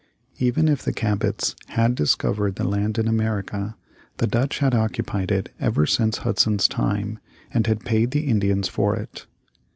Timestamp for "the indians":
8.09-8.67